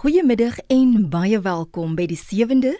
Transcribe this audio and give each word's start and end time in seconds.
Goeiemiddag 0.00 0.54
en 0.72 1.10
baie 1.12 1.36
welkom 1.44 1.90
by 1.92 2.06
die 2.08 2.16
7de 2.16 2.70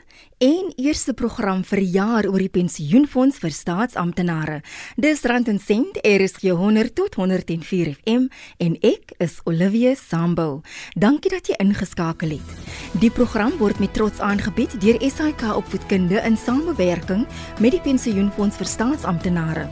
en 0.40 0.70
eerste 0.80 1.12
program 1.12 1.60
vir 1.68 1.82
die 1.82 1.90
jaar 1.98 2.24
oor 2.30 2.40
die 2.40 2.48
pensioenfonds 2.48 3.42
vir 3.42 3.52
staatsamptenare. 3.52 4.56
Dis 4.96 5.20
Rand 5.28 5.50
en 5.52 5.60
Sent, 5.60 6.00
RSG 6.00 6.54
100 6.56 6.96
tot 6.96 7.20
104 7.20 7.92
FM 7.98 8.30
en 8.64 8.80
ek 8.80 9.12
is 9.20 9.36
Olivia 9.44 9.92
Sambo. 10.00 10.62
Dankie 10.96 11.36
dat 11.36 11.52
jy 11.52 11.60
ingeskakel 11.60 12.38
het. 12.38 12.74
Die 13.04 13.12
program 13.12 13.52
word 13.60 13.84
met 13.84 13.92
trots 13.92 14.24
aangebied 14.24 14.80
deur 14.80 14.96
SAIK 15.04 15.44
Opvoedkunde 15.60 16.24
in 16.24 16.40
samewerking 16.40 17.28
met 17.60 17.76
die 17.76 17.84
pensioenfonds 17.84 18.56
vir 18.56 18.76
staatsamptenare. 18.78 19.68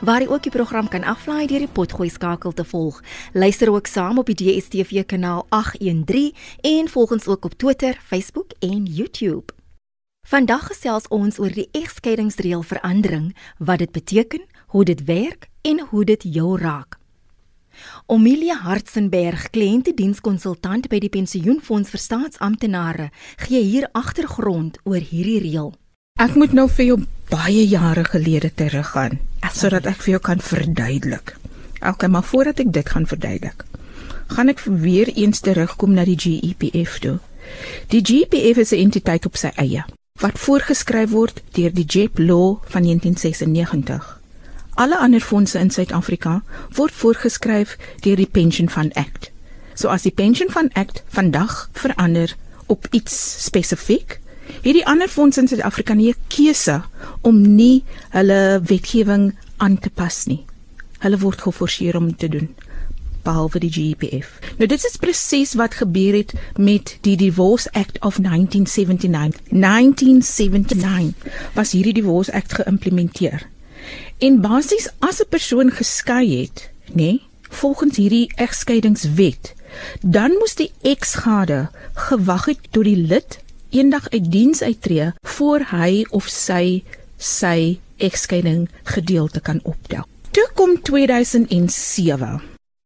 waar 0.00 0.20
jy 0.20 0.28
ook 0.28 0.42
die 0.42 0.52
program 0.52 0.88
kan 0.88 1.04
aflaai 1.04 1.46
deur 1.46 1.64
die 1.64 1.72
potgooi 1.72 2.08
skakel 2.10 2.52
te 2.52 2.64
volg. 2.64 3.00
Luister 3.32 3.70
ook 3.72 3.86
saam 3.86 4.18
op 4.18 4.26
die 4.32 4.38
DStv 4.38 5.04
kanaal 5.06 5.46
813 5.48 6.32
en 6.60 6.88
volg 6.88 7.10
ons 7.10 7.26
ook 7.26 7.44
op 7.44 7.54
Twitter, 7.56 7.98
Facebook 8.04 8.52
en 8.58 8.84
YouTube. 8.84 9.52
Vandag 10.28 10.66
gesels 10.66 11.08
ons 11.08 11.38
oor 11.38 11.52
die 11.52 11.68
egskeidingsreël 11.72 12.62
verandering, 12.62 13.32
wat 13.58 13.78
dit 13.78 13.92
beteken, 13.92 14.42
hoe 14.66 14.84
dit 14.84 15.04
werk 15.04 15.48
en 15.62 15.80
hoe 15.90 16.04
dit 16.04 16.22
jou 16.22 16.58
raak. 16.60 16.98
Omilia 18.06 18.54
Hartzenberg, 18.60 19.48
kliëntedienskonsultant 19.50 20.88
by 20.92 21.00
die 21.00 21.08
Pensioenfonds 21.08 21.90
vir 21.90 22.02
Staatsamptenare, 22.02 23.08
gee 23.46 23.62
hier 23.64 23.88
agtergrond 23.92 24.78
oor 24.84 25.00
hierdie 25.00 25.40
reël. 25.40 25.72
Ek 26.20 26.36
moet 26.36 26.52
nou 26.52 26.68
vir 26.68 26.92
jou 26.92 27.00
baie 27.30 27.64
jare 27.64 28.04
gelede 28.04 28.52
teruggaan 28.54 29.18
sodat 29.52 29.86
ek 29.86 30.02
vir 30.04 30.12
jou 30.12 30.20
kan 30.20 30.40
verduidelik. 30.40 31.36
Okay, 31.80 32.08
maar 32.08 32.24
voordat 32.24 32.60
ek 32.60 32.72
dit 32.72 32.88
gaan 32.88 33.06
verduidelik, 33.06 33.64
gaan 34.36 34.48
ek 34.48 34.60
weer 34.64 35.08
eens 35.16 35.40
terugkom 35.40 35.94
na 35.96 36.04
die 36.04 36.18
GEPF 36.18 36.98
toe. 37.00 37.18
Die 37.88 38.04
GEPF 38.04 38.60
is 38.60 38.72
'n 38.72 38.84
entiteit 38.84 39.26
op 39.26 39.36
sy 39.36 39.50
eie 39.56 39.84
wat 40.20 40.38
voorgeskryf 40.38 41.10
word 41.10 41.40
deur 41.56 41.72
die 41.72 41.84
JEP 41.88 42.18
Law 42.18 42.60
van 42.68 42.82
1996. 42.82 44.20
Alle 44.74 44.98
ander 44.98 45.20
fondse 45.20 45.58
in 45.58 45.70
Suid-Afrika 45.70 46.42
word 46.76 46.92
voorgeskryf 46.92 47.76
deur 48.04 48.16
die 48.16 48.28
Pension 48.28 48.68
Fund 48.68 48.94
Act. 48.94 49.30
So 49.74 49.88
as 49.88 50.02
die 50.02 50.12
Pension 50.12 50.50
Fund 50.50 50.74
Act 50.76 51.02
vandag 51.08 51.70
verander 51.72 52.36
op 52.66 52.86
iets 52.90 53.44
spesifiek, 53.44 54.19
hierdie 54.62 54.86
ander 54.86 55.08
fondse 55.08 55.40
in 55.40 55.48
Suid-Afrika 55.48 55.94
nie 55.94 56.10
'n 56.10 56.16
keuse 56.28 56.82
om 57.22 57.56
nie 57.56 57.84
hulle 58.10 58.60
wetgewing 58.64 59.34
aan 59.56 59.78
te 59.78 59.90
pas 59.90 60.26
nie. 60.26 60.44
Hulle 60.98 61.18
word 61.18 61.40
geforseer 61.40 61.96
om 61.96 62.16
te 62.16 62.28
doen 62.28 62.48
behalwe 63.22 63.58
die 63.58 63.70
GPF. 63.70 64.38
Nou 64.58 64.68
dit 64.68 64.84
is 64.84 64.96
presies 65.00 65.54
wat 65.58 65.78
gebeur 65.80 66.16
het 66.16 66.32
met 66.56 66.96
die 67.06 67.16
Divorce 67.16 67.70
Act 67.72 68.00
of 68.00 68.16
1979. 68.16 69.40
1979 69.50 71.52
was 71.54 71.72
hierdie 71.76 71.92
Divorce 71.92 72.32
Act 72.32 72.54
geïmplementeer. 72.60 73.46
En 74.18 74.40
basies 74.40 74.88
as 74.98 75.20
'n 75.20 75.28
persoon 75.28 75.70
geskei 75.70 76.40
het, 76.40 76.70
nê, 76.88 76.94
nee, 76.94 77.22
volgens 77.48 77.96
hierdie 77.96 78.32
egskeidingswet, 78.34 79.54
dan 80.00 80.30
moes 80.38 80.54
die 80.54 80.72
eksgade 80.82 81.68
gewag 81.94 82.44
het 82.44 82.58
tot 82.70 82.84
die 82.84 82.96
lid 82.96 83.38
eendag 83.70 84.08
uit 84.10 84.30
diens 84.32 84.62
uittreë 84.62 85.12
voor 85.36 85.66
hy 85.70 86.04
of 86.10 86.28
sy 86.28 86.82
sy 87.16 87.78
egskeiding 88.00 88.68
gedeelte 88.82 89.40
kan 89.40 89.60
optel. 89.62 90.06
Toe 90.30 90.48
kom 90.54 90.76
2007. 90.82 92.40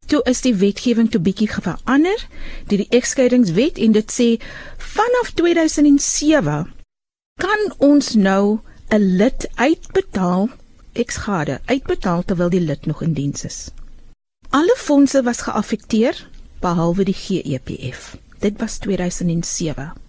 Toe 0.06 0.20
is 0.28 0.40
die 0.44 0.54
wetgewing 0.54 1.10
toe 1.10 1.20
bietjie 1.20 1.48
verander 1.48 2.26
deur 2.68 2.82
die 2.82 2.90
egskeidingswet 2.98 3.78
en 3.80 3.94
dit 3.96 4.12
sê 4.12 4.28
vanaf 4.94 5.32
2007 5.38 6.66
kan 7.40 7.62
ons 7.78 8.14
nou 8.14 8.60
'n 8.90 9.16
lid 9.20 9.48
uitbetaal 9.54 10.48
eksgade 10.92 11.60
uitbetaal 11.66 12.22
terwyl 12.24 12.50
die 12.50 12.60
lid 12.60 12.86
nog 12.86 13.02
in 13.02 13.12
diens 13.12 13.44
is. 13.44 13.70
Alle 14.50 14.76
fondse 14.78 15.22
was 15.22 15.40
geaffekteer 15.40 16.28
behalwe 16.60 17.04
die 17.04 17.16
GEPF. 17.16 18.16
Dit 18.38 18.58
was 18.60 18.78
2007. 18.78 20.03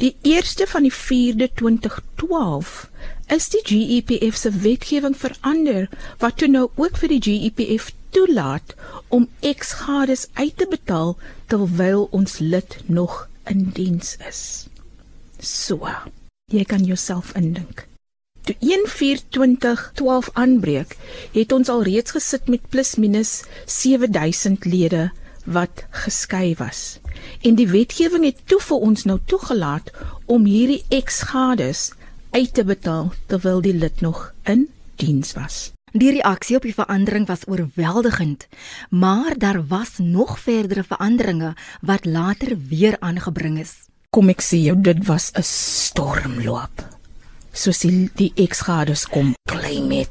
Die 0.00 0.14
1ste 0.24 0.66
van 0.66 0.86
die 0.86 0.94
4de 0.94 1.50
2012 1.54 2.88
is 3.28 3.48
die 3.52 3.62
GEPF 3.64 4.36
se 4.36 4.50
wetgewing 4.50 5.16
verander 5.16 5.88
wat 6.18 6.38
toe 6.40 6.48
nou 6.48 6.68
ook 6.74 6.96
vir 7.02 7.12
die 7.12 7.20
GEPF 7.26 7.90
toelaat 8.16 8.74
om 9.08 9.28
eksgades 9.40 10.26
uit 10.32 10.56
te 10.56 10.66
betaal 10.70 11.14
terwyl 11.52 12.08
ons 12.16 12.38
lid 12.38 12.78
nog 12.86 13.26
in 13.50 13.70
diens 13.76 14.16
is. 14.28 14.42
So, 15.38 15.88
jy 16.50 16.64
kan 16.64 16.84
jouself 16.84 17.32
indink. 17.38 17.86
Toe 18.48 18.56
1/4/2012 18.60 20.30
aanbreek, 20.32 20.96
het 21.32 21.52
ons 21.52 21.68
al 21.68 21.82
reeds 21.82 22.16
gesit 22.16 22.48
met 22.48 22.68
plus 22.68 22.94
minus 22.96 23.42
7000 23.66 24.64
lede 24.64 25.10
wat 25.44 25.84
geskei 25.90 26.54
was. 26.58 26.98
En 27.42 27.54
die 27.54 27.68
wetgewing 27.68 28.24
het 28.24 28.42
toe 28.44 28.60
vir 28.60 28.76
ons 28.76 29.04
nou 29.04 29.18
toegelaat 29.24 29.90
om 30.26 30.44
hierdie 30.44 30.84
eksgades 30.88 31.90
uit 32.30 32.54
te 32.54 32.64
betaal 32.64 33.12
terwyl 33.26 33.60
die 33.60 33.74
lid 33.74 34.00
nog 34.00 34.32
in 34.44 34.68
diens 35.00 35.32
was. 35.32 35.70
Die 35.92 36.12
reaksie 36.14 36.56
op 36.56 36.62
die 36.62 36.74
verandering 36.74 37.26
was 37.26 37.48
oorweldigend, 37.50 38.46
maar 38.90 39.34
daar 39.38 39.66
was 39.66 39.98
nog 39.98 40.38
verdere 40.38 40.84
veranderinge 40.86 41.56
wat 41.80 42.04
later 42.04 42.54
weer 42.68 42.96
aangebring 43.00 43.58
is. 43.58 43.72
Kom 44.10 44.30
ek 44.30 44.42
sê 44.42 44.58
jou, 44.62 44.76
dit 44.78 45.06
was 45.06 45.30
'n 45.34 45.42
stormloop. 45.42 46.86
Soos 47.52 47.78
die, 47.78 48.10
die 48.14 48.32
eksgades 48.34 49.06
kom 49.06 49.34
klein 49.48 49.86
met. 49.86 50.10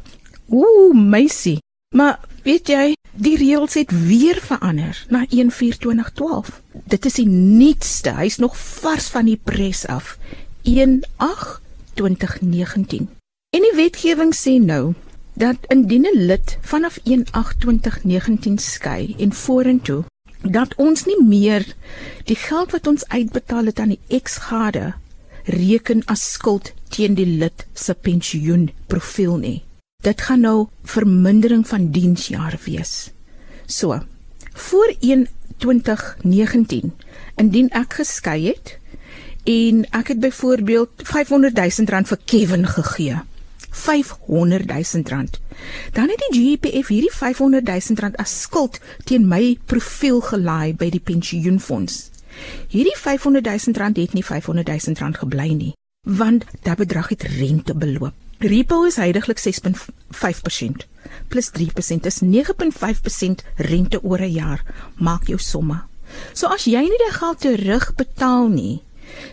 Ooh, 0.50 0.94
meisie. 0.94 1.59
Maar 1.96 2.19
weet 2.50 2.70
jy, 2.72 2.96
die 3.14 3.36
reëls 3.38 3.76
het 3.78 3.92
weer 4.08 4.40
verander 4.42 4.98
na 5.14 5.26
1/4/2012. 5.30 6.62
Dit 6.90 7.06
is 7.06 7.14
die 7.14 7.28
nuutste. 7.28 8.16
Hy's 8.18 8.38
nog 8.38 8.58
vars 8.58 9.08
van 9.14 9.26
die 9.26 9.40
pres 9.44 9.88
af. 9.88 10.18
1/8/2019. 10.64 13.10
En 13.50 13.62
die 13.66 13.76
wetgewing 13.76 14.36
sê 14.36 14.62
nou 14.62 14.94
dat 15.34 15.56
indien 15.68 16.06
'n 16.06 16.26
lid 16.26 16.58
vanaf 16.62 17.00
1/8/2019 17.04 18.58
skei 18.58 19.16
en 19.20 19.34
vorentoe 19.34 20.04
dat 20.42 20.76
ons 20.76 21.06
nie 21.06 21.24
meer 21.24 21.76
die 22.24 22.36
geld 22.36 22.72
wat 22.72 22.88
ons 22.88 23.08
uitbetaal 23.08 23.66
het 23.66 23.80
aan 23.80 23.90
die 23.90 24.00
eksgade 24.08 24.94
reken 25.44 26.06
as 26.06 26.31
skuld 26.31 26.74
teen 26.90 27.14
die 27.14 27.26
lid 27.26 27.68
se 27.74 27.94
pensioenprofiel 27.94 29.38
nie. 29.38 29.64
Dit 30.00 30.22
gaan 30.22 30.40
nou 30.40 30.68
vermindering 30.88 31.68
van 31.68 31.90
diensjare 31.92 32.58
wees. 32.64 33.12
So, 33.66 34.00
voor 34.54 34.94
2019, 35.58 36.94
indien 37.36 37.68
ek 37.76 37.98
geskei 37.98 38.46
het 38.46 38.78
en 39.44 39.82
ek 39.92 40.14
het 40.14 40.22
byvoorbeeld 40.24 41.04
500 41.04 41.56
000 41.56 41.92
rand 41.92 42.08
vir 42.08 42.19
Kevin 42.25 42.63
gegee. 42.68 43.18
500 43.69 44.72
000 44.94 45.04
rand. 45.12 45.40
Dan 45.92 46.07
het 46.07 46.24
die 46.30 46.48
GPF 46.48 46.88
hierdie 46.88 47.12
500 47.12 47.68
000 47.68 48.00
rand 48.00 48.18
as 48.18 48.42
skuld 48.42 48.80
teen 49.04 49.28
my 49.28 49.57
profiel 49.66 50.22
gelaai 50.22 50.74
by 50.80 50.90
die 50.95 51.04
pensioenfonds. 51.04 52.07
Hierdie 52.72 52.95
500 52.95 53.52
000 53.52 53.75
rand 53.75 54.00
het 54.00 54.16
nie 54.16 54.24
500 54.24 54.68
000 54.88 54.95
rand 55.04 55.18
gebly 55.18 55.52
nie, 55.52 55.74
want 56.07 56.48
daardie 56.63 56.86
bedrag 56.86 57.12
het 57.12 57.28
rente 57.36 57.75
beloop. 57.75 58.16
Repo 58.39 58.86
is 58.88 58.95
heidaglik 58.95 59.39
6.5% 59.39 60.88
plus 61.27 61.51
3% 61.51 62.06
is 62.06 62.21
9.5% 62.21 63.44
rente 63.56 64.03
oor 64.03 64.21
'n 64.21 64.31
jaar. 64.31 64.63
Maak 64.95 65.27
jou 65.27 65.39
somme. 65.39 65.83
So 66.33 66.47
as 66.47 66.63
jy 66.63 66.81
nie 66.81 67.01
die 67.06 67.12
geld 67.19 67.39
terugbetaal 67.39 68.47
nie, 68.47 68.81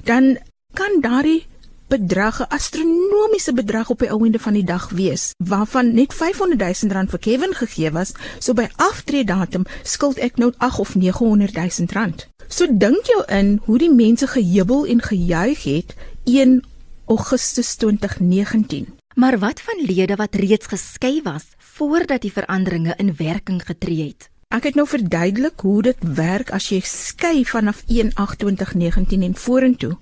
dan 0.04 0.38
kan 0.72 1.00
daardie 1.00 1.46
bedrag 1.88 2.40
'n 2.40 2.48
astronomiese 2.48 3.52
bedrag 3.52 3.90
op 3.90 3.98
die 3.98 4.10
einde 4.10 4.38
van 4.38 4.52
die 4.52 4.64
dag 4.64 4.90
wees, 4.90 5.34
waarvan 5.36 5.94
net 5.94 6.14
500 6.14 6.82
000 6.82 6.92
rand 6.92 7.10
vir 7.10 7.18
Kevin 7.18 7.54
gegee 7.54 7.90
was, 7.90 8.12
so 8.38 8.52
by 8.52 8.68
aftree 8.76 9.24
datum 9.24 9.64
skuld 9.82 10.18
ek 10.18 10.36
nou 10.36 10.52
8 10.58 10.78
of 10.78 10.94
900 10.94 11.54
000 11.54 11.92
rand. 11.92 12.28
So 12.48 12.66
dink 12.70 13.06
jou 13.06 13.24
in 13.28 13.60
hoe 13.64 13.78
die 13.78 13.92
mense 13.92 14.26
gejubel 14.26 14.86
en 14.86 15.02
gejuig 15.02 15.62
het 15.62 15.94
1 16.24 16.64
Augustus 17.06 17.76
2019. 17.76 18.95
Maar 19.16 19.38
wat 19.38 19.60
van 19.60 19.84
lede 19.86 20.16
wat 20.16 20.34
reeds 20.34 20.66
geskei 20.66 21.22
was 21.22 21.44
voordat 21.56 22.20
die 22.20 22.32
veranderinge 22.32 22.94
in 22.96 23.14
werking 23.16 23.62
getree 23.64 24.06
het? 24.06 24.28
Ek 24.52 24.68
het 24.68 24.74
nou 24.76 24.84
verduidelik 24.88 25.60
hoe 25.64 25.82
dit 25.82 26.02
werk 26.18 26.50
as 26.52 26.66
jy 26.68 26.82
skei 26.84 27.44
vanaf 27.48 27.80
1/8/2019 27.88 29.22
en 29.24 29.34
vorentoe. 29.34 29.96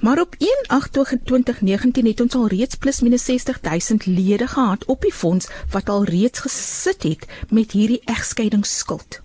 Maar 0.00 0.20
op 0.20 0.36
1/8/2019 0.38 2.06
het 2.06 2.20
ons 2.20 2.34
al 2.34 2.46
reeds 2.46 2.74
plus 2.74 3.00
minus 3.00 3.24
60000 3.24 4.06
lede 4.06 4.46
gehad 4.46 4.84
op 4.84 5.00
die 5.00 5.12
fonds 5.12 5.48
wat 5.70 5.88
al 5.88 6.04
reeds 6.04 6.38
gesit 6.38 7.02
het 7.02 7.26
met 7.48 7.72
hierdie 7.72 8.02
egskeidingsskuld. 8.04 9.20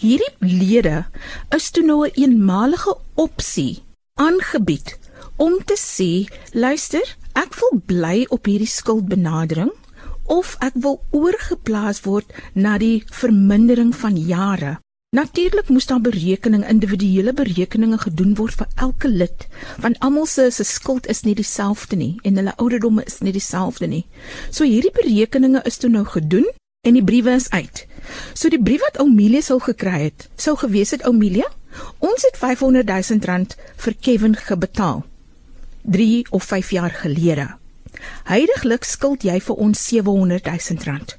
Hierdie 0.00 0.34
lede 0.38 1.04
is 1.48 1.70
toe 1.70 1.84
nou 1.84 2.06
'n 2.06 2.10
een 2.14 2.22
eenmalige 2.22 2.96
opsie 3.14 3.82
aangebied 4.14 4.98
om 5.36 5.64
te 5.64 5.76
sê, 5.76 6.34
luister, 6.52 7.16
ek 7.36 7.56
wil 7.60 7.80
bly 7.84 8.24
op 8.32 8.48
hierdie 8.48 8.70
skuldbenadering 8.70 9.72
of 10.32 10.56
ek 10.64 10.74
wil 10.82 10.98
oorgeplaas 11.14 12.02
word 12.06 12.32
na 12.54 12.76
die 12.82 13.04
vermindering 13.12 13.92
van 13.94 14.16
jare. 14.16 14.76
Natuurlik 15.14 15.68
moes 15.70 15.86
daar 15.86 16.02
berekening 16.02 16.64
individuele 16.68 17.32
berekeninge 17.32 17.98
gedoen 18.02 18.34
word 18.36 18.56
vir 18.58 18.68
elke 18.86 19.08
lid, 19.08 19.46
want 19.80 20.00
almal 20.04 20.26
se 20.26 20.48
se 20.50 20.64
skuld 20.66 21.06
is 21.12 21.22
nie 21.24 21.36
dieselfde 21.38 21.96
nie 21.96 22.16
en 22.24 22.40
hulle 22.40 22.56
ouderdomme 22.56 23.04
is 23.06 23.20
nie 23.22 23.32
dieselfde 23.32 23.86
nie. 23.86 24.04
So 24.50 24.66
hierdie 24.66 24.92
berekeninge 24.96 25.62
is 25.64 25.78
toe 25.78 25.90
nou 25.92 26.04
gedoen 26.04 26.48
en 26.86 26.98
die 26.98 27.04
briewe 27.04 27.36
is 27.38 27.50
uit. 27.50 27.86
So 28.34 28.50
die 28.50 28.62
brief 28.62 28.82
wat 28.82 29.00
Oumilia 29.02 29.44
sou 29.44 29.60
gekry 29.62 30.08
het, 30.08 30.28
sou 30.36 30.56
gewees 30.56 30.92
het 30.96 31.06
Oumilia, 31.06 31.46
ons 31.98 32.26
het 32.26 32.40
500 32.40 32.88
000 32.88 33.28
rand 33.30 33.56
vir 33.84 34.00
Kevin 34.00 34.36
gebetaal 34.36 35.04
3 35.92 36.26
of 36.30 36.44
5 36.44 36.70
jaar 36.70 36.90
gelede. 36.90 37.46
Heidiglik 38.28 38.84
skuld 38.84 39.24
jy 39.24 39.38
vir 39.40 39.62
ons 39.62 39.86
700 39.88 40.50
000 40.50 40.84
rand. 40.88 41.16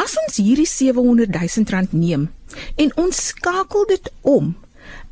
As 0.00 0.16
ons 0.24 0.38
hierdie 0.40 0.68
700 0.68 1.30
000 1.32 1.72
rand 1.72 1.92
neem 1.92 2.28
en 2.76 2.92
ons 3.00 3.24
skakel 3.28 3.86
dit 3.88 4.12
om 4.22 4.54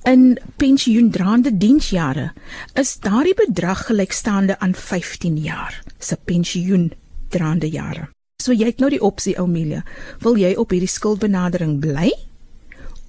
in 0.09 0.39
pensioendraande 0.57 1.53
diensjare, 1.61 2.31
is 2.75 2.97
daardie 3.05 3.37
bedrag 3.37 3.87
gelykstaande 3.89 4.57
aan 4.59 4.75
15 4.75 5.37
jaar 5.45 5.77
se 5.99 6.17
pensioendraande 6.17 7.69
jare. 7.69 8.09
So 8.41 8.57
jy 8.57 8.71
het 8.73 8.81
nou 8.81 8.89
die 8.91 9.03
opsie 9.05 9.37
Oumelia, 9.39 9.85
wil 10.25 10.41
jy 10.41 10.55
op 10.57 10.73
hierdie 10.73 10.89
skuldbenadering 10.89 11.79
bly 11.85 12.09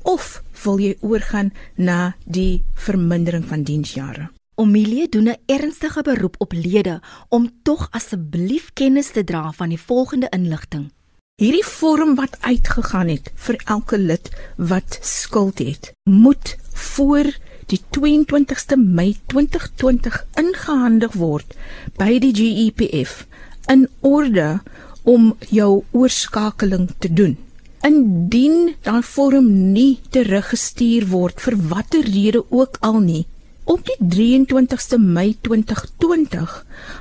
of 0.04 0.42
wil 0.66 0.82
jy 0.84 0.98
oorgaan 1.00 1.54
na 1.78 2.14
die 2.26 2.64
vermindering 2.76 3.48
van 3.48 3.64
diensjare? 3.64 4.28
Omilie 4.62 5.10
doen 5.10 5.28
'n 5.30 5.42
ernstige 5.46 6.02
beroep 6.02 6.36
op 6.38 6.52
lede 6.54 7.02
om 7.30 7.50
tog 7.64 7.88
asseblief 7.92 8.70
kennis 8.74 9.10
te 9.12 9.24
dra 9.24 9.52
van 9.52 9.70
die 9.70 9.80
volgende 9.80 10.28
inligting. 10.30 10.92
Hierdie 11.36 11.66
vorm 11.66 12.16
wat 12.16 12.38
uitgegaan 12.40 13.08
het 13.08 13.32
vir 13.36 13.62
elke 13.66 13.98
lid 13.98 14.30
wat 14.58 15.00
skuld 15.02 15.60
het, 15.60 15.94
moet 16.04 16.58
voor 16.74 17.26
die 17.66 17.82
22ste 17.98 18.78
Mei 18.78 19.18
2020 19.26 20.26
ingehandig 20.34 21.14
word 21.14 21.58
by 21.98 22.20
die 22.20 22.34
GEPF 22.34 23.26
in 23.66 23.88
orde 24.00 24.62
om 25.04 25.36
jou 25.50 25.84
oorskakeling 25.92 26.90
te 27.00 27.14
doen. 27.14 27.38
Indien 27.82 28.76
daai 28.82 29.02
vorm 29.02 29.72
nie 29.74 30.00
teruggestuur 30.10 31.08
word 31.08 31.42
vir 31.42 31.58
watter 31.58 32.06
rede 32.06 32.46
ook 32.50 32.78
al 32.80 33.00
nie, 33.00 33.26
Op 33.64 33.86
die 33.86 33.98
23ste 34.02 34.98
Mei 34.98 35.36
2020 35.42 36.54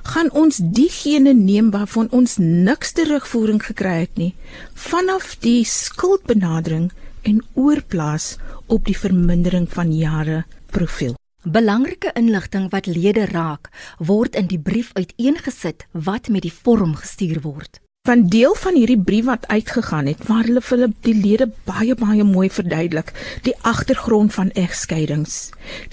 gaan 0.02 0.30
ons 0.36 0.60
diegene 0.60 1.32
neem 1.32 1.70
waarvan 1.72 2.10
ons 2.12 2.36
niks 2.36 2.92
terugvoering 2.92 3.62
gekry 3.64 3.94
het 4.02 4.20
nie 4.20 4.34
vanaf 4.74 5.38
die 5.40 5.64
skuldbenadering 5.64 6.90
en 7.22 7.40
oorplaas 7.54 8.36
op 8.66 8.84
die 8.84 8.96
vermindering 8.96 9.68
van 9.72 9.92
jare 9.96 10.44
profiel. 10.66 11.16
Belangrike 11.44 12.12
inligting 12.12 12.68
wat 12.70 12.86
lede 12.86 13.24
raak, 13.32 13.72
word 13.98 14.36
in 14.36 14.48
die 14.52 14.60
brief 14.60 14.92
uiteengesit 14.92 15.86
wat 15.92 16.28
met 16.28 16.44
die 16.44 16.52
vorm 16.52 16.92
gestuur 17.00 17.40
word 17.40 17.80
van 18.10 18.24
deel 18.26 18.54
van 18.58 18.74
hierdie 18.74 18.98
brief 18.98 19.24
wat 19.28 19.44
uitgegaan 19.46 20.08
het 20.10 20.24
waar 20.26 20.42
hulle 20.42 20.60
vir 20.66 20.76
hulle 20.76 20.94
die 21.06 21.14
lede 21.14 21.46
baie 21.68 21.94
baie 21.94 22.24
mooi 22.26 22.48
verduidelik. 22.50 23.12
Die 23.46 23.54
agtergrond 23.72 24.34
van 24.34 24.50
egskeidings. 24.58 25.36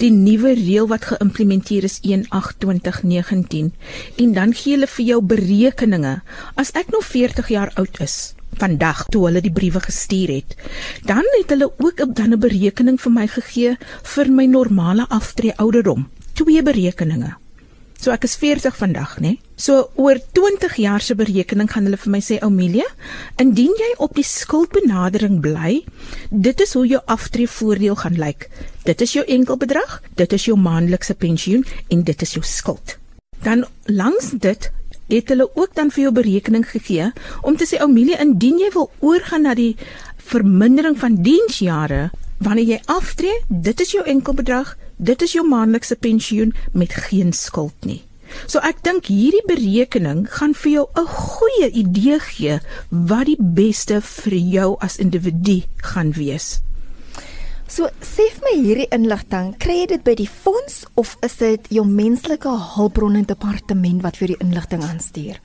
Die 0.02 0.10
nuwe 0.10 0.56
reël 0.58 0.90
wat 0.90 1.06
geïmplementeer 1.12 1.86
is 1.86 2.00
1/8/2019 2.02 3.70
en 4.26 4.34
dan 4.34 4.58
gee 4.58 4.74
hulle 4.74 4.90
vir 4.96 5.06
jou 5.12 5.22
berekeninge. 5.22 6.18
As 6.56 6.74
ek 6.74 6.90
nog 6.90 7.06
40 7.06 7.54
jaar 7.54 7.72
oud 7.76 8.02
is 8.02 8.34
vandag 8.58 9.06
toe 9.14 9.26
hulle 9.28 9.42
die 9.42 9.54
briewe 9.54 9.80
gestuur 9.80 10.30
het 10.40 10.56
dan 11.06 11.26
het 11.38 11.50
hulle 11.54 11.70
ook 11.78 12.02
'n 12.02 12.14
dan 12.14 12.34
'n 12.34 12.40
berekening 12.40 13.02
vir 13.02 13.12
my 13.12 13.28
gegee 13.28 13.78
vir 14.04 14.32
my 14.32 14.46
normale 14.46 15.06
aftree 15.10 15.58
ouderdom. 15.58 16.10
Twee 16.34 16.64
berekeninge 16.64 17.38
So 17.98 18.14
ek 18.14 18.28
is 18.28 18.36
40 18.38 18.76
vandag, 18.78 19.18
né? 19.20 19.38
So 19.58 19.90
oor 19.98 20.20
20 20.38 20.76
jaar 20.78 21.02
se 21.02 21.16
berekening 21.18 21.70
gaan 21.72 21.88
hulle 21.90 21.98
vir 21.98 22.12
my 22.12 22.20
sê, 22.22 22.38
"Oumelia, 22.44 22.86
indien 23.38 23.74
jy 23.74 23.96
op 23.98 24.14
die 24.14 24.24
skuldbenadering 24.24 25.42
bly, 25.42 25.84
dit 26.32 26.62
is 26.62 26.74
hoe 26.74 26.88
jou 26.88 27.02
aftreevoordeel 27.06 27.96
gaan 27.96 28.18
lyk. 28.18 28.50
Dit 28.84 29.02
is 29.02 29.14
jou 29.14 29.26
enkelbedrag, 29.26 30.02
dit 30.16 30.34
is 30.34 30.46
jou 30.46 30.58
maandelikse 30.58 31.16
pensioen 31.16 31.66
en 31.90 32.04
dit 32.04 32.22
is 32.22 32.34
jou 32.34 32.44
skuld." 32.44 32.98
Dan 33.44 33.66
langs 33.86 34.32
dit 34.32 34.72
het 35.08 35.30
hulle 35.30 35.50
ook 35.56 35.76
dan 35.76 35.92
vir 35.92 36.04
jou 36.04 36.12
berekening 36.12 36.66
gegee 36.66 37.12
om 37.42 37.56
te 37.56 37.66
sê, 37.66 37.82
"Oumelia, 37.82 38.20
indien 38.20 38.60
jy 38.60 38.70
wil 38.74 38.92
oorgaan 39.00 39.42
na 39.42 39.54
die 39.54 39.76
vermindering 40.18 40.98
van 40.98 41.16
diensjare, 41.16 42.12
wanneer 42.38 42.66
jy 42.66 42.82
aftree, 42.86 43.42
dit 43.48 43.82
is 43.82 43.92
jou 43.92 44.04
enkelbedrag, 44.06 44.78
dit 44.98 45.22
is 45.22 45.34
jou 45.38 45.46
maandelikse 45.48 45.96
pensioen 45.96 46.54
met 46.74 46.94
geen 47.08 47.34
skuld 47.34 47.86
nie. 47.86 48.02
So 48.48 48.60
ek 48.66 48.82
dink 48.86 49.08
hierdie 49.12 49.44
berekening 49.48 50.26
gaan 50.38 50.54
vir 50.54 50.72
jou 50.72 50.86
'n 50.96 51.08
goeie 51.08 51.70
idee 51.72 52.20
gee 52.20 52.60
wat 52.90 53.26
die 53.26 53.40
beste 53.40 54.02
vir 54.02 54.34
jou 54.34 54.76
as 54.80 54.98
individu 54.98 55.64
gaan 55.82 56.12
wees. 56.12 56.60
So 57.68 57.90
sê 58.02 58.32
vir 58.32 58.44
my 58.44 58.56
hierdie 58.64 58.92
inligting, 58.92 59.58
kry 59.60 59.82
jy 59.82 59.88
dit 59.88 60.04
by 60.04 60.16
die 60.16 60.30
fonds 60.30 60.86
of 60.96 61.18
is 61.22 61.36
dit 61.36 61.68
jou 61.70 61.86
menslike 61.86 62.50
hulpbronne 62.76 63.26
departement 63.26 64.02
wat 64.02 64.18
vir 64.18 64.28
die 64.28 64.40
inligting 64.40 64.84
aanstuur? 64.84 65.40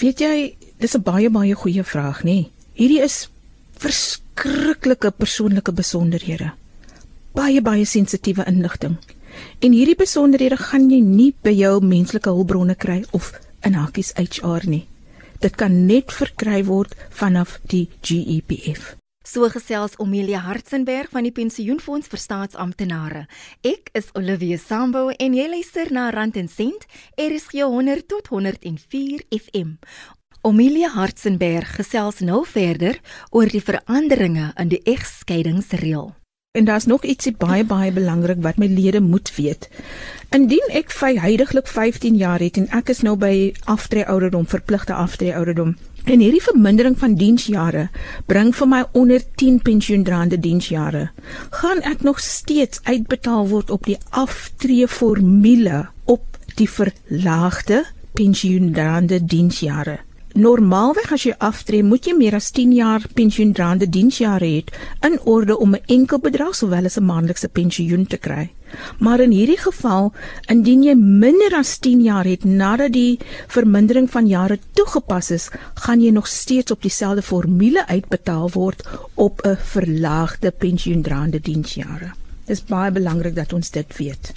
Weet 0.00 0.20
jy, 0.20 0.56
dis 0.78 0.94
'n 0.94 1.02
baie 1.02 1.30
baie 1.30 1.54
goeie 1.54 1.84
vraag, 1.84 2.24
nê? 2.24 2.50
Hierdie 2.74 3.02
is 3.02 3.28
verskriklike 3.78 5.10
persoonlike 5.10 5.72
besonderhede 5.72 6.52
baie 7.38 7.62
baie 7.62 7.86
sensitiewe 7.86 8.44
inligting. 8.50 8.96
En 9.62 9.72
hierdie 9.72 9.98
besonderhede 9.98 10.58
gaan 10.58 10.88
jy 10.90 10.98
nie 11.04 11.32
by 11.46 11.52
jou 11.54 11.76
menslike 11.84 12.30
hulpbronne 12.34 12.74
kry 12.74 13.04
of 13.14 13.30
in 13.66 13.76
hakies 13.78 14.10
HR 14.18 14.66
nie. 14.66 14.86
Dit 15.38 15.54
kan 15.60 15.84
net 15.86 16.10
verkry 16.10 16.64
word 16.66 16.96
vanaf 17.14 17.60
die 17.70 17.86
GEPF. 18.02 18.96
So 19.22 19.46
gesels 19.52 19.94
Omelia 20.00 20.40
Hartzenberg 20.46 21.12
van 21.12 21.28
die 21.28 21.34
Pensioenfonds 21.36 22.08
vir 22.10 22.22
Staatsamptenare. 22.22 23.26
Ek 23.62 23.92
is 23.94 24.08
Olivia 24.18 24.58
Sambo 24.58 25.12
en 25.12 25.36
jy 25.36 25.46
luister 25.52 25.92
na 25.94 26.08
Rand 26.10 26.40
en 26.40 26.48
Sent, 26.48 26.88
RSG 27.20 27.62
100 27.62 28.08
tot 28.08 28.32
104 28.32 29.28
FM. 29.30 29.76
Omelia 30.48 30.90
Hartzenberg 30.96 31.76
gesels 31.76 32.22
nou 32.24 32.42
verder 32.48 32.98
oor 33.30 33.52
die 33.52 33.62
veranderinge 33.62 34.54
in 34.56 34.72
die 34.72 34.82
egskeidingsreël. 34.88 36.17
En 36.58 36.64
daar's 36.64 36.86
nog 36.90 37.04
ietsie 37.06 37.34
baie 37.38 37.62
baie 37.64 37.92
belangrik 37.94 38.40
wat 38.42 38.56
my 38.58 38.66
lede 38.66 39.00
moet 39.00 39.30
weet. 39.36 39.68
Indien 40.34 40.72
ek 40.74 40.90
vy 40.90 41.12
heidaglik 41.22 41.68
15 41.70 42.16
jaar 42.18 42.42
het 42.42 42.58
en 42.58 42.66
ek 42.74 42.90
is 42.90 43.04
nou 43.06 43.14
by 43.16 43.52
aftree 43.70 44.02
ouderdom, 44.10 44.48
verpligte 44.50 44.96
aftree 44.98 45.36
ouderdom, 45.38 45.76
en 46.04 46.24
hierdie 46.24 46.42
vermindering 46.42 46.96
van 46.98 47.14
diensjare 47.20 47.84
bring 48.26 48.50
vir 48.58 48.70
my 48.72 48.82
onder 48.98 49.22
10 49.38 49.60
pensioendraande 49.68 50.40
diensjare, 50.42 51.04
gaan 51.60 51.84
ek 51.92 52.02
nog 52.02 52.18
steeds 52.26 52.82
uitbetaal 52.90 53.46
word 53.54 53.70
op 53.70 53.86
die 53.86 54.00
aftree 54.10 54.90
formule 54.90 55.84
op 56.10 56.26
die 56.58 56.68
verlaagde 56.70 57.84
pensioendraande 58.18 59.22
diensjare. 59.24 60.00
Normaalweg 60.38 61.10
as 61.16 61.24
jy 61.26 61.32
aftree, 61.42 61.82
moet 61.82 62.04
jy 62.06 62.12
meer 62.14 62.36
as 62.38 62.52
10 62.54 62.70
jaar 62.76 63.02
pensioendraande 63.18 63.88
diensjare 63.90 64.46
hê 64.46 64.60
in 65.08 65.16
orde 65.26 65.56
om 65.58 65.74
'n 65.74 65.82
enkel 65.96 66.20
bedrag 66.22 66.54
sowel 66.54 66.84
as 66.86 66.96
'n 66.98 67.08
maandelikse 67.10 67.48
pensioen 67.48 68.06
te 68.06 68.18
kry. 68.18 68.50
Maar 69.00 69.20
in 69.20 69.30
hierdie 69.30 69.58
geval, 69.58 70.12
indien 70.46 70.82
jy 70.84 70.94
minder 70.94 71.58
as 71.58 71.78
10 71.78 72.02
jaar 72.02 72.24
het 72.24 72.44
nadat 72.44 72.92
die 72.92 73.18
vermindering 73.48 74.10
van 74.10 74.26
jare 74.26 74.58
toegepas 74.74 75.30
is, 75.30 75.50
gaan 75.74 76.00
jy 76.00 76.10
nog 76.10 76.26
steeds 76.26 76.70
op 76.70 76.82
dieselfde 76.82 77.22
formule 77.22 77.86
uitbetaal 77.86 78.50
word 78.50 78.86
op 79.14 79.40
'n 79.44 79.56
verlaagde 79.56 80.50
pensioendraande 80.50 81.40
diensjare. 81.40 82.12
Dit 82.46 82.56
is 82.56 82.64
baie 82.64 82.92
belangrik 82.92 83.34
dat 83.34 83.52
ons 83.52 83.70
dit 83.70 83.96
weet. 83.96 84.32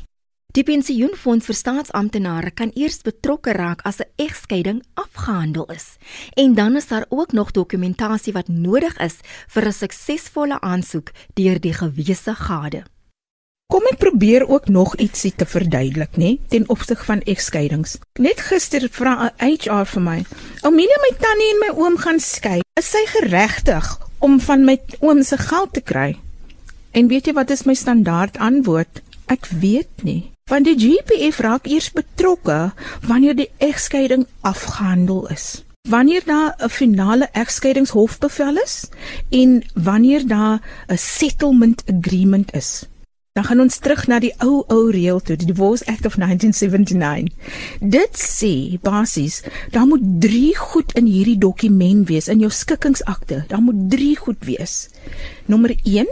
Die 0.51 0.65
pensioenfonds 0.67 1.45
vir 1.47 1.55
staatsamptenare 1.55 2.49
kan 2.51 2.73
eers 2.75 2.97
betrokke 3.05 3.53
raak 3.55 3.85
as 3.87 4.01
'n 4.03 4.09
egskeiding 4.19 4.81
afgehandel 4.99 5.65
is. 5.71 5.95
En 6.35 6.53
dan 6.55 6.75
is 6.75 6.87
daar 6.87 7.05
ook 7.09 7.31
nog 7.31 7.51
dokumentasie 7.51 8.33
wat 8.33 8.47
nodig 8.47 8.97
is 8.97 9.15
vir 9.47 9.65
'n 9.67 9.73
suksesvolle 9.73 10.59
aansoek 10.59 11.11
deur 11.33 11.59
die 11.59 11.73
gewese 11.73 12.35
gade. 12.35 12.83
Kom 13.67 13.81
ek 13.91 13.97
probeer 13.97 14.47
ook 14.47 14.67
nog 14.67 14.95
ietsie 14.95 15.33
te 15.35 15.45
verduidelik, 15.45 16.17
nê, 16.17 16.37
ten 16.47 16.69
opsig 16.69 17.05
van 17.05 17.21
egskeidings. 17.21 17.97
Net 18.19 18.39
gister 18.41 18.89
vra 18.91 19.31
'n 19.39 19.55
HR 19.55 19.85
vir 19.85 20.01
my, 20.01 20.25
"Omelia, 20.61 20.97
my 20.99 21.17
tannie 21.17 21.51
en 21.51 21.59
my 21.59 21.81
oom 21.81 21.97
gaan 21.97 22.19
skei. 22.19 22.59
Is 22.73 22.91
sy 22.91 23.05
geregtig 23.05 23.99
om 24.19 24.39
van 24.39 24.65
my 24.65 24.81
oom 24.99 25.23
se 25.23 25.37
geld 25.37 25.73
te 25.73 25.81
kry?" 25.81 26.19
En 26.91 27.07
weet 27.07 27.25
jy 27.25 27.33
wat 27.33 27.49
is 27.49 27.63
my 27.63 27.73
standaard 27.73 28.37
antwoord? 28.37 29.01
Ek 29.25 29.45
weet 29.45 30.03
nie. 30.03 30.31
Want 30.51 30.67
die 30.67 30.75
GPF 30.75 31.37
raak 31.39 31.67
eers 31.71 31.93
betrokke 31.95 32.73
wanneer 33.07 33.37
die 33.39 33.47
egskeiding 33.63 34.25
afgehandel 34.43 35.29
is. 35.31 35.63
Wanneer 35.87 36.25
daar 36.25 36.55
'n 36.59 36.69
finale 36.69 37.29
egskeidingshofbevel 37.31 38.57
is 38.57 38.89
en 39.29 39.63
wanneer 39.73 40.27
daar 40.27 40.59
'n 40.87 40.97
settlement 40.97 41.83
agreement 41.87 42.53
is. 42.53 42.83
Dan 43.31 43.43
gaan 43.43 43.59
ons 43.59 43.77
terug 43.77 44.07
na 44.07 44.19
die 44.19 44.33
ou 44.37 44.63
ou 44.67 44.91
reël 44.91 45.21
toe, 45.21 45.35
die 45.35 45.47
Divorce 45.47 45.85
Act 45.85 46.05
of 46.05 46.17
1979. 46.17 47.33
Dit 47.79 48.11
sê 48.19 48.79
basies, 48.81 49.43
daar 49.69 49.85
moet 49.85 50.03
3 50.19 50.57
goed 50.57 50.91
in 50.93 51.05
hierdie 51.05 51.37
dokument 51.37 52.07
wees 52.07 52.27
in 52.27 52.39
jou 52.39 52.51
skikkingsakte. 52.51 53.43
Daar 53.47 53.61
moet 53.61 53.89
3 53.89 54.17
goed 54.17 54.45
wees. 54.45 54.89
Nommer 55.45 55.75
1, 55.83 56.07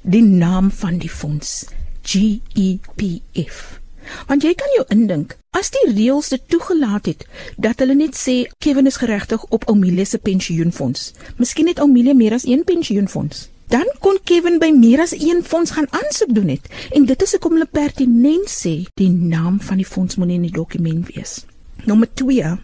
die 0.00 0.22
naam 0.22 0.70
van 0.70 0.98
die 0.98 1.10
fonds, 1.10 1.64
GEPF. 2.02 3.83
Want 4.26 4.42
jy 4.42 4.54
kan 4.54 4.76
jou 4.76 4.84
indink, 4.88 5.36
as 5.50 5.70
die 5.74 5.86
reëls 5.92 6.28
dit 6.34 6.44
toegelaat 6.48 7.06
het 7.06 7.26
dat 7.56 7.78
hulle 7.82 7.94
net 7.94 8.18
sê 8.18 8.44
Kevin 8.58 8.86
is 8.90 9.00
geregtig 9.00 9.44
op 9.54 9.68
Omelia 9.70 10.04
se 10.04 10.18
pensioenfonds. 10.18 11.12
Miskien 11.36 11.68
het 11.70 11.80
Omelia 11.80 12.14
meer 12.14 12.34
as 12.34 12.46
een 12.46 12.64
pensioenfonds 12.64 13.48
dan 13.74 13.88
kon 13.98 14.18
Kevin 14.24 14.58
by 14.60 14.70
meer 14.76 15.00
as 15.04 15.14
een 15.16 15.40
fonds 15.44 15.72
gaan 15.74 15.88
aansoek 15.90 16.34
doen 16.34 16.52
het 16.52 16.68
en 16.92 17.06
dit 17.08 17.22
is 17.22 17.32
hoekom 17.34 17.56
hulle 17.56 17.70
pertinent 17.70 18.50
sê 18.50 18.74
die 19.00 19.10
naam 19.10 19.60
van 19.60 19.80
die 19.80 19.88
fonds 19.88 20.18
moet 20.20 20.34
in 20.36 20.44
die 20.46 20.52
dokument 20.54 21.08
wees. 21.14 21.40
Nommer 21.84 22.08
2 22.14 22.56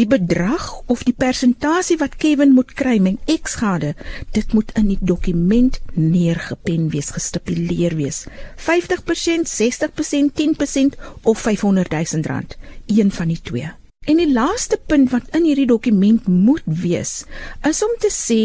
Die 0.00 0.06
bedrag 0.08 0.80
of 0.88 1.02
die 1.04 1.12
persentasie 1.12 1.98
wat 2.00 2.14
Kevin 2.16 2.54
moet 2.56 2.70
kry 2.72 2.94
met 3.04 3.20
eksgade, 3.28 3.90
dit 4.32 4.54
moet 4.56 4.72
in 4.80 4.88
die 4.88 4.96
dokument 5.10 5.76
neergepen 5.92 6.88
wees, 6.94 7.10
gestipuleer 7.12 7.98
wees. 7.98 8.22
50%, 8.56 9.52
60%, 9.52 10.32
10% 10.40 10.96
of 11.22 11.44
500 11.44 11.92
000 11.92 12.24
rand, 12.32 12.56
een 12.86 13.12
van 13.12 13.28
die 13.28 13.40
twee. 13.42 13.68
En 14.02 14.18
die 14.18 14.32
laaste 14.32 14.80
punt 14.86 15.12
wat 15.12 15.28
in 15.36 15.44
hierdie 15.46 15.68
dokument 15.70 16.26
moet 16.26 16.64
wees, 16.66 17.22
is 17.68 17.82
om 17.86 17.92
te 18.02 18.08
sê 18.10 18.38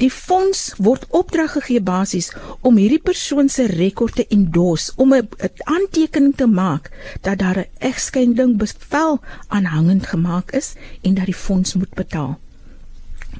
die 0.00 0.08
fonds 0.08 0.70
word 0.80 1.04
opdrag 1.18 1.52
gegee 1.58 1.82
basies 1.84 2.30
om 2.64 2.78
hierdie 2.80 3.02
persoon 3.04 3.50
se 3.52 3.66
rekord 3.68 4.16
te 4.16 4.24
endorse, 4.32 4.94
om 4.96 5.12
'n 5.12 5.28
aantekening 5.64 6.32
te 6.36 6.46
maak 6.46 6.88
dat 7.20 7.38
daar 7.38 7.58
'n 7.58 7.68
egskeiding 7.78 8.56
bevel 8.56 9.20
aanhangend 9.48 10.06
gemaak 10.06 10.52
is 10.52 10.74
en 11.02 11.14
dat 11.14 11.26
die 11.26 11.40
fonds 11.44 11.74
moet 11.74 11.94
betaal. 11.94 12.38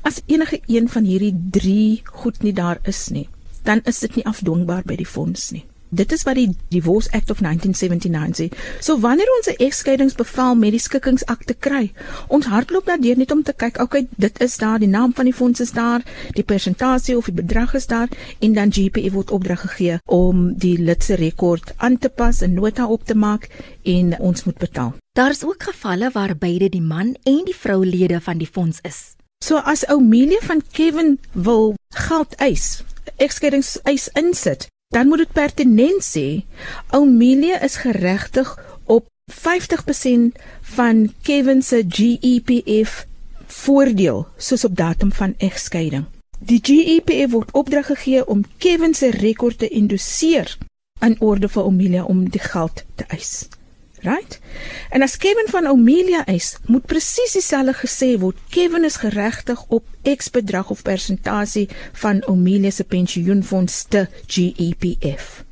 As 0.03 0.21
enige 0.27 0.61
een 0.67 0.89
van 0.89 1.05
hierdie 1.05 1.37
3 1.51 2.03
goed 2.05 2.43
nie 2.43 2.53
daar 2.53 2.79
is 2.83 3.09
nie, 3.09 3.29
dan 3.63 3.81
is 3.85 3.99
dit 3.99 4.15
nie 4.15 4.27
afdwingbaar 4.27 4.83
by 4.85 4.97
die 4.97 5.07
fonds 5.07 5.51
nie. 5.51 5.65
Dit 5.88 6.12
is 6.12 6.23
wat 6.23 6.35
die 6.35 6.50
Divorce 6.69 7.11
Act 7.12 7.31
of 7.31 7.40
1979 7.40 8.47
sê. 8.47 8.49
So 8.81 8.99
wanneer 9.00 9.28
ons 9.37 9.49
'n 9.49 9.62
egskeidingsbevel 9.64 10.55
met 10.55 10.71
die 10.71 10.81
skikkingsakte 10.81 11.55
kry, 11.55 11.93
ons 12.28 12.47
hardloop 12.47 12.87
daardeur 12.87 13.16
net 13.16 13.31
om 13.31 13.43
te 13.43 13.52
kyk, 13.52 13.78
okay, 13.81 14.07
dit 14.16 14.40
is 14.40 14.57
daar, 14.57 14.78
die 14.78 14.88
naam 14.88 15.14
van 15.14 15.25
die 15.25 15.35
fonds 15.35 15.61
is 15.61 15.73
daar, 15.73 16.02
die 16.33 16.45
persentasie 16.45 17.16
of 17.16 17.25
die 17.25 17.43
bedrag 17.43 17.75
is 17.75 17.87
daar 17.87 18.09
en 18.40 18.52
dan 18.52 18.73
GPE 18.73 19.11
word 19.11 19.31
opdrag 19.31 19.61
gegee 19.61 19.99
om 20.05 20.55
die 20.55 20.78
lid 20.78 21.05
se 21.05 21.14
rekord 21.14 21.73
aan 21.76 21.99
te 21.99 22.09
pas 22.09 22.40
en 22.43 22.55
nota 22.55 22.87
op 22.87 23.05
te 23.05 23.14
maak 23.14 23.49
en 23.83 24.21
ons 24.21 24.45
moet 24.45 24.59
betaal. 24.59 24.95
Daar 25.12 25.31
is 25.31 25.45
ook 25.45 25.62
gevalle 25.62 26.11
waar 26.12 26.37
beide 26.37 26.69
die 26.69 26.83
man 26.83 27.16
en 27.23 27.45
die 27.45 27.57
vrou 27.57 27.87
lede 27.87 28.21
van 28.21 28.38
die 28.38 28.50
fonds 28.52 28.78
is. 28.83 29.14
So 29.45 29.57
as 29.57 29.87
Oumelia 29.88 30.40
van 30.40 30.62
Kevin 30.73 31.19
wil 31.33 31.75
geld 31.88 32.35
eis, 32.35 32.83
egskeidings 33.16 33.78
eis 33.85 34.09
insit, 34.12 34.66
dan 34.88 35.09
moet 35.09 35.19
dit 35.19 35.33
pertinent 35.33 36.02
sê 36.05 36.45
Amelia 36.87 37.61
is 37.61 37.76
geregtig 37.76 38.52
op 38.85 39.07
50% 39.33 40.40
van 40.61 41.12
Kevin 41.23 41.62
se 41.62 41.85
GEPF 41.88 43.07
voordeel 43.47 44.26
soos 44.37 44.64
op 44.64 44.76
datum 44.76 45.12
van 45.12 45.35
egskeiding. 45.38 46.05
Die 46.38 46.61
GEPF 46.62 47.31
word 47.33 47.50
opdrag 47.50 47.87
gegee 47.87 48.26
om 48.26 48.45
Kevin 48.57 48.95
se 48.95 49.11
rekord 49.11 49.59
te 49.59 49.69
endosseer 49.69 50.59
in 51.00 51.21
orde 51.21 51.49
vir 51.49 51.64
Amelia 51.64 52.05
om 52.05 52.28
die 52.31 52.43
geld 52.43 52.85
te 52.95 53.05
eis 53.09 53.49
right? 54.03 54.38
En 54.91 55.03
as 55.03 55.17
Kevin 55.17 55.49
van 55.50 55.67
Omelia 55.67 56.26
is, 56.26 56.57
moet 56.67 56.87
presies 56.87 57.33
dieselfde 57.33 57.75
gesê 57.75 58.19
word. 58.19 58.38
Kevin 58.49 58.85
is 58.85 58.97
geregtig 58.97 59.65
op 59.69 59.85
X 60.03 60.31
bedrag 60.31 60.71
of 60.71 60.83
persentasie 60.83 61.69
van 61.93 62.26
Omelia 62.26 62.71
se 62.71 62.85
pensioenfonds 62.85 63.85
te 63.88 64.07
GEPF. 64.26 65.45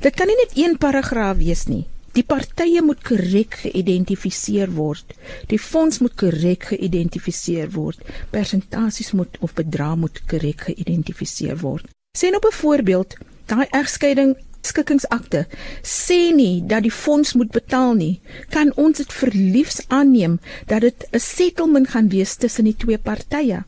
Dit 0.00 0.14
kan 0.14 0.28
nie 0.28 0.36
net 0.36 0.56
een 0.56 0.76
paragraaf 0.78 1.36
wees 1.40 1.66
nie. 1.66 1.86
Die 2.16 2.24
partye 2.26 2.82
moet 2.82 3.02
korrek 3.06 3.60
geïdentifiseer 3.62 4.72
word. 4.74 5.14
Die 5.46 5.60
fonds 5.62 6.00
moet 6.02 6.16
korrek 6.18 6.72
geïdentifiseer 6.72 7.70
word. 7.70 8.02
Persentasies 8.34 9.12
moet 9.14 9.38
of 9.40 9.54
bedrag 9.54 9.96
moet 9.96 10.18
korrek 10.30 10.66
geïdentifiseer 10.70 11.60
word. 11.62 11.86
Sien 12.18 12.34
op 12.34 12.44
'n 12.44 12.56
voorbeeld, 12.62 13.14
daai 13.46 13.66
egskeiding 13.70 14.36
skikkingsakte 14.66 15.46
sê 15.82 16.34
nie 16.36 16.62
dat 16.66 16.82
die 16.82 16.94
fonds 16.94 17.34
moet 17.34 17.50
betaal 17.54 17.94
nie, 17.98 18.20
kan 18.54 18.72
ons 18.76 19.00
dit 19.00 19.12
verliefs 19.12 19.82
aanneem 19.88 20.38
dat 20.66 20.80
dit 20.86 21.06
'n 21.12 21.18
settlement 21.18 21.88
gaan 21.88 22.08
wees 22.08 22.36
tussen 22.36 22.64
die 22.64 22.76
twee 22.76 22.98
partye. 22.98 23.64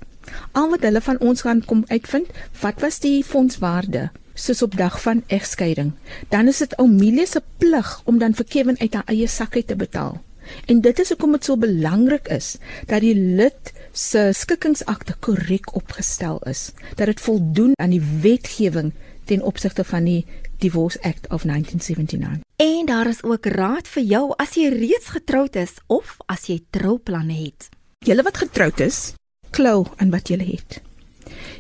Al 0.53 0.71
wat 0.71 0.83
hulle 0.83 1.01
van 1.01 1.19
ons 1.21 1.43
gaan 1.43 1.65
kom 1.65 1.85
uitvind, 1.89 2.27
wat 2.61 2.81
was 2.81 2.99
die 2.99 3.25
fondswaarde 3.25 4.11
soos 4.35 4.63
op 4.63 4.77
dag 4.77 5.01
van 5.03 5.23
egskeiding, 5.27 5.93
dan 6.29 6.49
is 6.49 6.59
dit 6.59 6.77
Oumelia 6.77 7.27
se 7.27 7.43
plig 7.59 8.01
om 8.05 8.19
dan 8.19 8.35
vir 8.35 8.45
Kevin 8.45 8.79
uit 8.81 8.95
haar 8.95 9.07
eie 9.07 9.29
sak 9.29 9.57
uit 9.57 9.67
te 9.67 9.77
betaal. 9.77 10.21
En 10.67 10.81
dit 10.81 10.99
is 10.99 11.09
hoekom 11.09 11.37
dit 11.37 11.45
so 11.45 11.57
belangrik 11.57 12.29
is 12.29 12.57
dat 12.87 13.05
die 13.05 13.15
lid 13.15 13.73
se 13.93 14.31
skikkingsakte 14.33 15.15
korrek 15.21 15.75
opgestel 15.77 16.41
is, 16.49 16.71
dat 16.97 17.07
dit 17.07 17.21
voldoen 17.21 17.77
aan 17.77 17.95
die 17.95 18.03
wetgewing 18.23 18.93
ten 19.25 19.43
opsigte 19.43 19.85
van 19.85 20.09
die 20.09 20.25
Divorce 20.63 20.99
Act 21.03 21.29
of 21.29 21.43
1979. 21.43 22.41
En 22.57 22.87
daar 22.87 23.07
is 23.07 23.23
ook 23.23 23.47
raad 23.47 23.89
vir 23.89 24.03
jou 24.03 24.25
as 24.37 24.55
jy 24.55 24.69
reeds 24.71 25.11
getroud 25.11 25.57
is 25.59 25.75
of 25.87 26.17
as 26.31 26.47
jy 26.47 26.61
trouplanne 26.71 27.35
het. 27.35 27.67
Julle 28.07 28.23
wat 28.23 28.39
getroud 28.45 28.81
is, 28.81 29.15
klou 29.51 29.87
aan 29.97 30.13
wat 30.15 30.31
julle 30.31 30.47
het. 30.47 30.79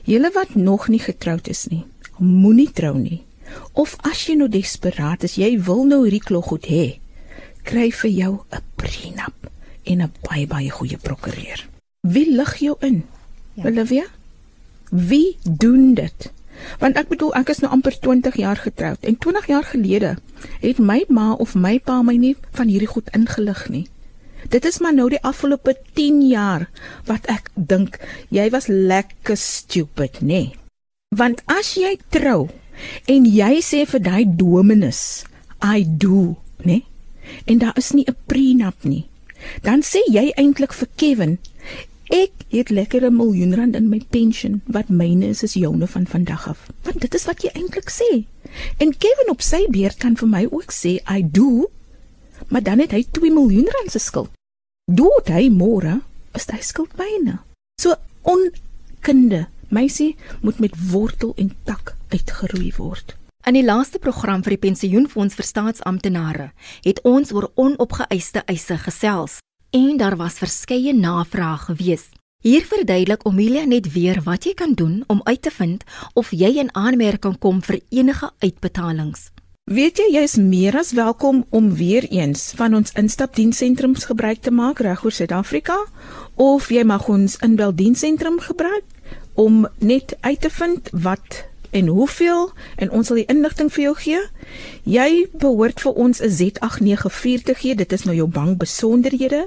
Julle 0.06 0.30
wat 0.34 0.54
nog 0.54 0.86
nie 0.88 1.02
getroud 1.02 1.48
is 1.50 1.66
nie, 1.70 1.82
moenie 2.18 2.70
trou 2.70 2.94
nie. 2.98 3.24
Of 3.74 3.96
as 4.06 4.22
jy 4.28 4.36
nou 4.38 4.48
desperaat 4.50 5.26
is, 5.26 5.34
jy 5.38 5.56
wil 5.66 5.82
nou 5.90 6.04
hierdie 6.04 6.22
klog 6.22 6.52
goed 6.52 6.70
hê, 6.70 7.00
kry 7.66 7.90
vir 7.90 8.10
jou 8.10 8.32
'n 8.50 8.62
prenup 8.76 9.50
en 9.84 10.02
'n 10.02 10.12
baie 10.22 10.46
baie 10.46 10.70
goeie 10.70 10.98
prokureur. 10.98 11.68
Wie 12.00 12.30
lig 12.36 12.56
jou 12.58 12.76
in? 12.80 13.04
Ja. 13.54 13.66
Olivia? 13.66 14.06
Wie 14.90 15.36
doen 15.42 15.94
dit? 15.94 16.32
Want 16.78 16.96
ek 16.96 17.08
bedoel 17.08 17.34
ek 17.34 17.48
is 17.54 17.62
nou 17.62 17.72
amper 17.72 17.98
20 18.00 18.36
jaar 18.36 18.56
getroud 18.56 19.00
en 19.00 19.18
20 19.18 19.46
jaar 19.46 19.64
gelede 19.64 20.16
het 20.60 20.78
my 20.78 21.04
ma 21.08 21.32
of 21.32 21.54
my 21.54 21.78
pa 21.78 22.02
my 22.02 22.16
nie 22.16 22.36
van 22.50 22.68
hierdie 22.68 22.90
goed 22.90 23.10
ingelig 23.16 23.68
nie. 23.68 23.86
Dit 24.50 24.64
is 24.64 24.78
maar 24.82 24.94
nou 24.94 25.08
die 25.10 25.22
afgelope 25.22 25.76
10 25.94 26.22
jaar 26.28 26.66
wat 27.06 27.26
ek 27.30 27.50
dink 27.54 27.98
jy 28.30 28.48
was 28.50 28.66
lekker 28.66 29.36
stupid, 29.36 30.20
nê? 30.20 30.26
Nee. 30.26 30.52
Want 31.12 31.42
as 31.46 31.74
jy 31.76 31.98
trou 32.10 32.48
en 33.06 33.26
jy 33.28 33.60
sê 33.60 33.84
vir 33.86 34.00
daai 34.00 34.24
dominus, 34.26 35.24
I 35.62 35.84
do, 35.84 36.38
nê? 36.64 36.80
Nee, 36.80 36.84
en 37.46 37.58
daar 37.58 37.76
is 37.78 37.92
nie 37.92 38.04
'n 38.08 38.16
prenup 38.26 38.84
nie. 38.84 39.06
Dan 39.62 39.82
sê 39.82 40.00
jy 40.08 40.32
eintlik 40.36 40.72
vir 40.72 40.88
Kevin, 40.96 41.38
Ek 42.12 42.44
het 42.52 42.68
lekker 42.68 43.04
'n 43.08 43.16
miljoen 43.16 43.54
rand 43.54 43.74
in 43.74 43.88
my 43.88 44.00
pensioen 44.10 44.60
wat 44.66 44.88
myne 44.88 45.26
is 45.26 45.42
is 45.42 45.54
joune 45.54 45.86
van 45.86 46.06
vandag 46.06 46.48
af. 46.48 46.66
Want 46.82 47.00
dit 47.00 47.14
is 47.14 47.24
wat 47.24 47.42
jy 47.42 47.50
eintlik 47.52 47.90
sê. 47.90 48.24
En 48.76 48.98
Kevin 48.98 49.30
op 49.30 49.40
sy 49.40 49.66
beurt 49.70 49.96
kan 49.96 50.16
vir 50.16 50.28
my 50.28 50.46
ook 50.50 50.72
sê 50.72 51.00
I 51.16 51.30
do. 51.30 51.70
Maar 52.48 52.62
dan 52.62 52.78
het 52.78 52.90
hy 52.90 53.06
2 53.10 53.32
miljoen 53.32 53.68
rand 53.68 53.90
se 53.90 53.98
skuld. 53.98 54.30
Dood 54.84 55.28
hy 55.28 55.48
môre, 55.48 56.00
is 56.34 56.46
hy 56.50 56.60
skuld 56.60 56.96
myne. 56.96 57.38
So 57.80 57.94
onkunde, 58.22 59.46
meisie 59.68 60.16
moet 60.40 60.58
met 60.58 60.90
wortel 60.90 61.32
en 61.36 61.52
tak 61.64 61.96
uitgeroei 62.08 62.72
word. 62.76 63.16
In 63.46 63.54
die 63.54 63.64
laaste 63.64 63.98
program 63.98 64.42
vir 64.42 64.50
die 64.50 64.68
pensioenfonds 64.68 65.34
vir 65.34 65.44
staatsamptenare 65.44 66.52
het 66.82 67.00
ons 67.02 67.32
oor 67.32 67.50
onopgeëiste 67.54 68.42
eise 68.46 68.78
gesels 68.78 69.38
en 69.72 69.96
daar 69.96 70.16
was 70.16 70.40
verskeie 70.40 70.92
navrae 70.94 71.56
gewees. 71.58 72.10
Hier 72.42 72.64
verduidelik 72.66 73.26
Omilia 73.26 73.64
net 73.64 73.92
weer 73.92 74.20
wat 74.24 74.44
jy 74.44 74.52
kan 74.54 74.74
doen 74.74 75.04
om 75.06 75.20
uit 75.24 75.42
te 75.42 75.50
vind 75.50 75.84
of 76.14 76.32
jy 76.36 76.50
in 76.60 76.72
aanmerking 76.76 77.38
kom 77.38 77.62
vir 77.62 77.78
enige 77.88 78.30
uitbetalings. 78.42 79.30
Weet 79.70 80.02
jy 80.02 80.08
jy 80.16 80.24
is 80.26 80.36
meer 80.36 80.76
as 80.76 80.92
welkom 80.92 81.44
om 81.50 81.70
weer 81.78 82.04
eens 82.10 82.50
van 82.58 82.74
ons 82.74 82.92
instapdienssentrums 82.98 84.04
gebruik 84.10 84.42
te 84.42 84.50
maak 84.50 84.82
reg 84.84 85.04
oor 85.04 85.14
Suid-Afrika 85.14 85.78
of 86.34 86.68
jy 86.68 86.82
mag 86.84 87.08
ons 87.08 87.38
inbeldiensentrum 87.46 88.40
gebruik 88.42 88.84
om 89.38 89.62
net 89.78 90.16
uit 90.20 90.40
te 90.40 90.50
vind 90.50 90.90
wat 90.92 91.44
en 91.72 91.86
hoeveel 91.86 92.50
en 92.76 92.90
ons 92.90 93.06
sal 93.06 93.20
die 93.22 93.28
inligting 93.32 93.70
vir 93.72 93.84
jou 93.84 93.94
gee. 94.04 94.20
Jy 94.84 95.08
behoort 95.32 95.80
vir 95.80 95.92
ons 96.04 96.20
'n 96.20 96.28
Z89 96.28 97.42
te 97.44 97.54
gee. 97.54 97.74
Dit 97.74 97.92
is 97.92 98.04
nou 98.04 98.16
jou 98.16 98.28
bank 98.28 98.58
besonderhede. 98.58 99.46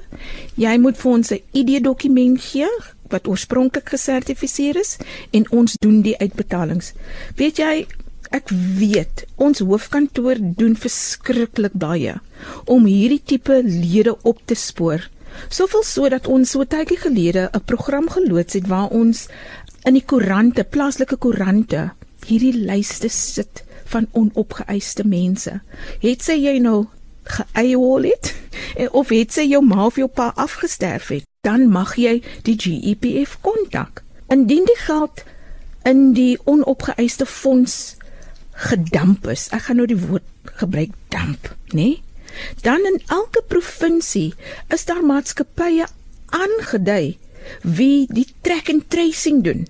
Jy 0.55 0.77
moet 0.77 0.97
vir 0.97 1.11
ons 1.11 1.31
'n 1.31 1.41
ID-dokument 1.53 2.41
gee 2.41 2.69
wat 3.09 3.27
oorspronklik 3.27 3.89
gesertifiseer 3.89 4.77
is 4.79 4.97
en 5.31 5.51
ons 5.51 5.77
doen 5.79 6.01
die 6.01 6.17
uitbetalings. 6.17 6.93
Weet 7.35 7.57
jy, 7.57 7.87
ek 8.31 8.49
weet 8.79 9.25
ons 9.35 9.59
hoofkantoor 9.59 10.35
doen 10.39 10.75
verskriklik 10.75 11.73
baie 11.73 12.15
om 12.65 12.85
hierdie 12.85 13.21
tipe 13.23 13.61
lede 13.63 14.17
op 14.23 14.41
te 14.45 14.55
spoor. 14.55 15.09
Soveel 15.49 15.83
sodat 15.83 16.27
ons 16.27 16.49
so 16.49 16.63
tydjie 16.63 16.97
gelede 16.97 17.49
'n 17.53 17.65
program 17.65 18.09
geloods 18.09 18.53
het 18.53 18.67
waar 18.67 18.89
ons 18.89 19.27
in 19.85 19.93
die 19.93 20.05
koerante, 20.05 20.63
plaaslike 20.63 21.17
koerante, 21.17 21.91
hierdie 22.27 22.55
lyste 22.65 23.09
sit 23.09 23.63
van 23.91 24.07
onopgeëiste 24.11 25.05
mense. 25.07 25.59
Het 26.01 26.25
sy 26.25 26.37
jy 26.41 26.57
nou 26.63 26.85
geëiwol 27.25 28.09
het 28.09 28.33
of 28.91 29.09
het 29.13 29.33
sy 29.33 29.47
jou 29.49 29.61
ma 29.65 29.85
of 29.87 29.97
jou 29.99 30.07
pa 30.11 30.31
afgesterf 30.35 31.09
het, 31.13 31.25
dan 31.45 31.67
mag 31.71 31.95
jy 31.97 32.19
die 32.45 32.57
GEPF 32.59 33.37
kontak. 33.45 34.03
Indien 34.33 34.65
die 34.65 34.79
geld 34.85 35.23
in 35.85 36.13
die 36.17 36.37
onopgeëiste 36.49 37.25
fonds 37.29 37.95
gedamp 38.69 39.27
is. 39.29 39.49
Ek 39.53 39.67
gaan 39.67 39.81
nou 39.81 39.87
die 39.89 39.99
woord 39.99 40.25
gebruik 40.61 40.93
damp, 41.13 41.51
nê? 41.73 41.75
Nee? 41.75 42.01
Dan 42.65 42.83
in 42.85 42.99
elke 43.07 43.43
provinsie 43.47 44.33
is 44.73 44.85
daar 44.85 45.03
maatskappye 45.05 45.87
aangedui 46.35 47.15
wie 47.61 48.07
die 48.11 48.27
track 48.41 48.69
and 48.69 48.89
tracing 48.89 49.43
doen. 49.45 49.67